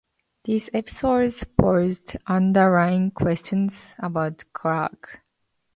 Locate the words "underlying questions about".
2.25-4.45